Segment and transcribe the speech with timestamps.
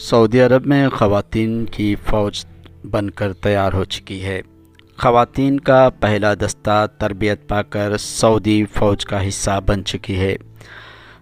[0.00, 2.44] سعودی عرب میں خواتین کی فوج
[2.90, 4.40] بن کر تیار ہو چکی ہے۔
[4.96, 10.36] خواتین کا پہلا دستہ تربیت پا کر سعودی فوج کا حصہ بن چکی ہے۔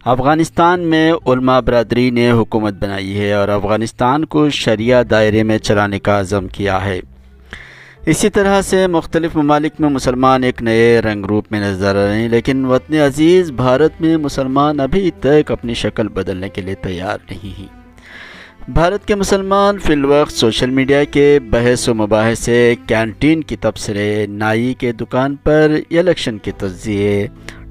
[0.04, 5.98] افغانستان میں علماء برادری نے حکومت بنائی ہے اور افغانستان کو شریعہ دائرے میں چلانے
[5.98, 7.00] کا عزم کیا ہے۔
[8.06, 12.20] اسی طرح سے مختلف ممالک میں مسلمان ایک نئے رنگ روپ میں نظر آ رہے
[12.20, 17.18] ہیں، لیکن وطن عزیز بھارت میں مسلمان ابھی تک اپنی شکل بدلنے کے لیے تیار
[17.30, 17.85] نہیں ہیں۔
[18.68, 24.26] بھارت کے مسلمان فی الوقت سوشل میڈیا کے بحث و مباحث سے کینٹین کی تبصرے،
[24.26, 27.26] نائی کے دکان پر الیکشن کے تجزیے،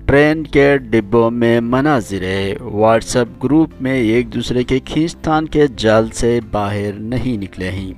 [0.05, 6.09] ٹرین کے ڈبوں میں مناظرے، واٹس اپ گروپ میں ایک دوسرے کے کھینچتان کے جال
[6.13, 7.93] سے باہر نہیں نکلے ہیں۔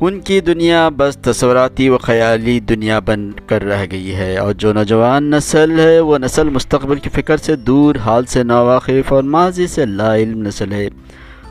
[0.00, 4.72] ان کی دنیا بس تصوراتی و خیالی دنیا بن کر رہ گئی ہے اور جو
[4.72, 9.66] نوجوان نسل ہے، وہ نسل مستقبل کی فکر سے دور، حال سے ناواقف اور ماضی
[9.66, 10.88] سے لا علم نسل ہے۔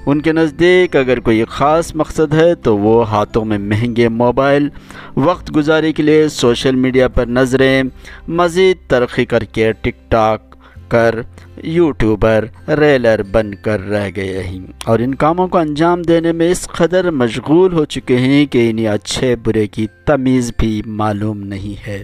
[0.08, 4.70] ان کے نزدیک اگر کوئی خاص مقصد ہے تو وہ ہاتھوں میں مہنگے موبائل،
[5.18, 7.84] وقت گزاری کے لیے سوشل میڈیا پر نظریں،
[8.28, 10.56] مزید ترقی کر کے ٹک ٹاک
[10.88, 11.16] کر
[11.64, 16.68] یوٹیوبر، ریلر بن کر رہ گئے ہیں۔ اور ان کاموں کو انجام دینے میں اس
[16.68, 22.04] قدر مشغول ہو چکے ہیں کہ انہیں اچھے برے کی تمیز بھی معلوم نہیں ہے۔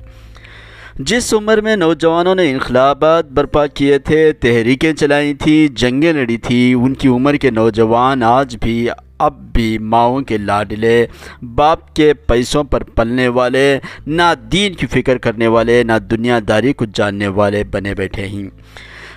[0.99, 6.73] جس عمر میں نوجوانوں نے انقلابات برپا کیے تھے، تحریکیں چلائی تھیں، جنگیں لڑی تھی
[6.73, 11.05] ان کی عمر کے نوجوان آج بھی، اب بھی ماؤں کے لاڈلے،
[11.41, 16.73] باپ کے پیسوں پر پلنے والے، نہ دین کی فکر کرنے والے، نہ دنیا داری
[16.73, 18.49] کو جاننے والے بنے بیٹھے ہیں۔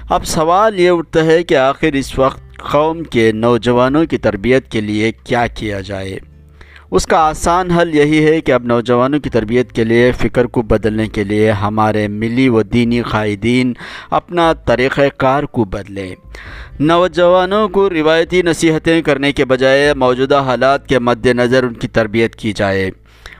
[0.08, 4.80] اب سوال یہ اٹھتا ہے کہ آخر اس وقت قوم کے نوجوانوں کی تربیت کے
[4.80, 6.19] لیے کیا کیا جائے؟
[6.90, 10.62] اس کا آسان حل یہی ہے کہ اب نوجوانوں کی تربیت کے لیے، فکر کو
[10.62, 13.72] بدلنے کے لیے ہمارے ملی و دینی قائدین
[14.10, 16.14] اپنا طریقہ کار کو بدلیں۔
[16.80, 22.34] نوجوانوں کو روایتی نصیحتیں کرنے کے بجائے موجودہ حالات کے مد نظر ان کی تربیت
[22.34, 22.91] کی جائے۔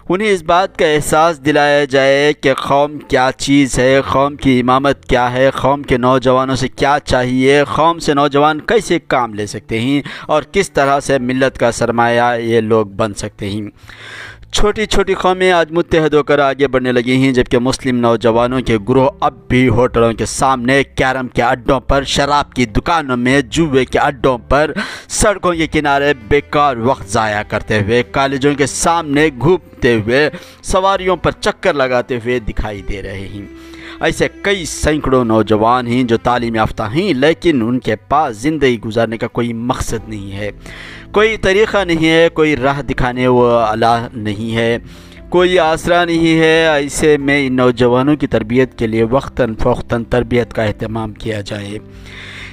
[0.09, 5.05] انہیں اس بات کا احساس دلایا جائے کہ قوم کیا چیز ہے، قوم کی امامت
[5.05, 9.81] کیا ہے، قوم کے نوجوانوں سے کیا چاہیے، قوم سے نوجوان کیسے کام لے سکتے
[9.81, 13.63] ہیں اور کس طرح سے ملت کا سرمایہ یہ لوگ بن سکتے ہیں۔
[14.57, 18.77] چھوٹی چھوٹی قومیں آج متحد ہو کر آگے بڑھنے لگی ہیں، جبکہ مسلم نوجوانوں کے
[18.89, 23.85] گروہ اب بھی ہوٹلوں کے سامنے کیرم کے اڈوں پر، شراب کی دکانوں میں جوے
[23.85, 24.73] کے اڈوں پر،
[25.09, 30.29] سڑکوں کے کنارے بیکار وقت ضائع کرتے ہوئے، کالجوں کے سامنے گھومتے ہوئے،
[30.63, 33.47] سواریوں پر چکر لگاتے ہوئے دکھائی دے رہے ہیں۔
[34.01, 39.19] ایسے کئی سینکڑوں نوجوان ہیں جو تعلیم یافتہ ہیں، لیکن ان کے پاس زندگی گزارنے
[39.19, 40.51] کا کوئی مقصد نہیں ہے۔
[41.13, 44.79] کوئی طریقہ نہیں ہے، کوئی راہ دکھانے وہ اللہ نہیں ہے۔
[45.29, 50.55] کوئی آسرا نہیں ہے۔ ایسے میں ان نوجوانوں کی تربیت کے لیے وقتاً فوقتاً تربیت
[50.55, 51.79] کا اہتمام کیا جائے۔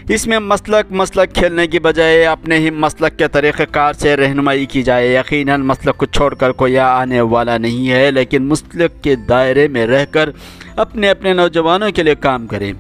[0.10, 4.66] اس میں مسلک مسلک کھیلنے کی بجائے اپنے ہی مسلک کے طریقہ کار سے رہنمائی
[4.66, 9.16] کی جائے۔ یقیناً مسلک کو چھوڑ کر کوئی آنے والا نہیں ہے، لیکن مسلک کے
[9.16, 10.30] دائرے میں رہ کر
[10.76, 12.74] اپنے اپنے نوجوانوں کے لیے کام کریں۔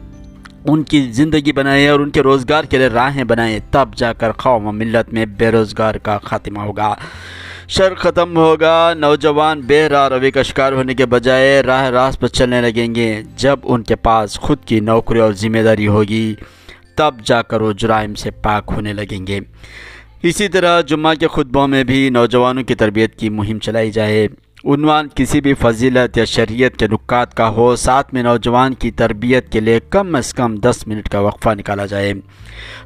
[0.65, 4.31] ان کی زندگی بنائیں اور ان کے روزگار کے لیے راہیں بنائیں، تب جا کر
[4.31, 6.95] قوم و ملت میں بے روزگار کا خاتمہ ہوگا۔
[7.67, 12.27] شر ختم ہوگا، نوجوان بے راہ روی کا شکار ہونے کے بجائے راہ راست پر
[12.27, 16.33] چلنے لگیں گے۔ جب ان کے پاس خود کی نوکری اور ذمہ داری ہوگی
[16.95, 19.39] تب جا کر وہ جرائم سے پاک ہونے لگیں گے۔
[20.23, 24.27] اسی طرح جمعہ کے خطبوں میں بھی نوجوانوں کی تربیت کی مہم چلائی جائے۔
[24.65, 29.51] عنوان کسی بھی فضیلت یا شریعت کے نکات کا ہو، ساتھ میں نوجوان کی تربیت
[29.51, 32.13] کے لیے کم از کم دس منٹ کا وقفہ نکالا جائے۔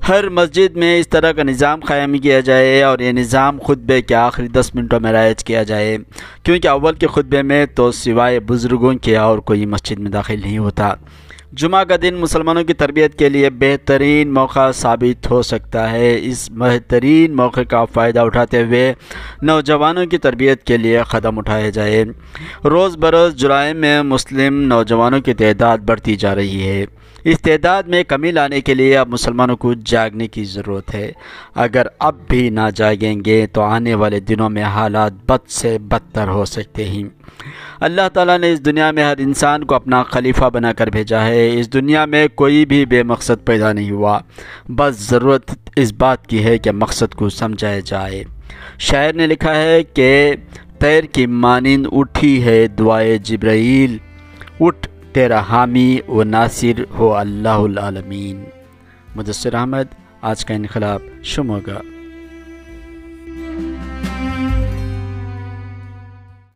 [0.09, 4.15] ہر مسجد میں اس طرح کا نظام قائم کیا جائے اور یہ نظام خطبے کے
[4.15, 5.97] آخری دس منٹوں میں رائج کیا جائے۔
[6.43, 10.57] کیونکہ اول کے خطبے میں تو سوائے بزرگوں کے اور کوئی مسجد میں داخل نہیں
[10.57, 10.93] ہوتا۔
[11.51, 16.49] جمعہ کا دن مسلمانوں کی تربیت کے لیے بہترین موقع ثابت ہو سکتا ہے۔ اس
[16.51, 18.93] بہترین موقع کا فائدہ اٹھاتے ہوئے
[19.41, 22.05] نوجوانوں کی تربیت کے لیے قدم اٹھائے جائے
[22.65, 26.85] روز بروز جرائم میں مسلم نوجوانوں کی تعداد بڑھتی جا رہی ہے۔
[27.27, 31.11] اس تعداد میں کمی لانے کے لیے اب مسلمانوں کو جاگنے کی ضرورت ہے۔
[31.55, 36.27] اگر اب بھی نہ جاگیں گے تو آنے والے دنوں میں حالات بد سے بدتر
[36.27, 37.03] ہو سکتے ہیں۔
[37.79, 41.59] اللہ تعالیٰ نے اس دنیا میں ہر انسان کو اپنا خلیفہ بنا کر بھیجا ہے۔
[41.59, 44.19] اس دنیا میں کوئی بھی بے مقصد پیدا نہیں ہوا۔
[44.67, 48.23] بس ضرورت اس بات کی ہے کہ مقصد کو سمجھایا جائے۔
[48.79, 50.33] شاعر نے لکھا ہے کہ
[50.79, 53.97] تیر کی مانند اٹھی ہے دعائے جبرائیل۔
[54.59, 58.43] اٹھ تیرا حامی و ناصر ہو اللہ العالمین۔
[59.15, 61.81] مدثر احمد آج کا انقلاب شموگا